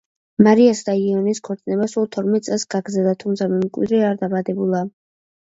[0.45, 4.83] მარიასა და იოანეს ქორწინება სულ თორმეტ წელს გაგრძელდა, თუმცა მემკვიდრე არ დაბადებულა.